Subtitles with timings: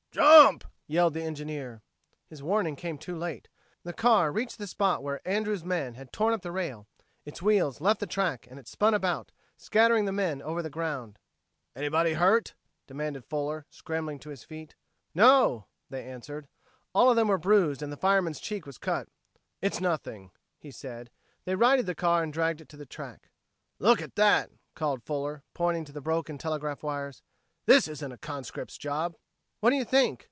[0.13, 1.81] "Jump!" yelled the engineer.
[2.27, 3.47] His warning came too late.
[3.83, 6.85] The car reached the spot where Andrews' men had torn up the rail;
[7.23, 11.17] its wheels left the track and it spun about, scattering the men over the ground.
[11.77, 12.55] "Anybody hurt?"
[12.87, 14.75] demanded Fuller, scrambling to his feet.
[15.15, 16.49] "No," they answered.
[16.93, 19.07] All of them were bruised and the fireman's cheek was cut.
[19.61, 21.09] "It's nothing," he said.
[21.45, 23.29] They righted the car and dragged it to the track.
[23.79, 27.23] "Look at that!" called Fuller, pointing to the broken telegraph wires.
[27.65, 29.15] "This isn't a conscript's job."
[29.61, 30.17] "What do you think?"